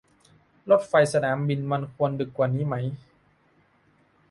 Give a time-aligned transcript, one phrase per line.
[0.69, 2.75] รถไฟสนามบินมันควรดึกกว่านี้ไหม